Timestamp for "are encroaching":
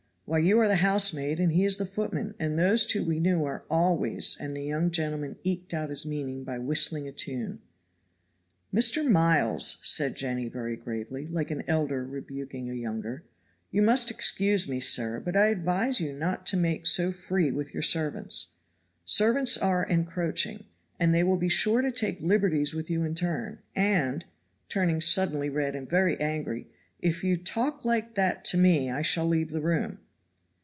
19.57-20.63